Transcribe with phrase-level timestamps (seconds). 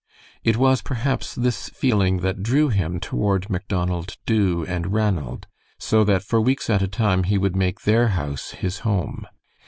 [0.43, 5.45] It was, perhaps, this feeling that drew him toward Macdonald Dubh and Ranald,
[5.77, 9.27] so that for weeks at a time he would make their house his home.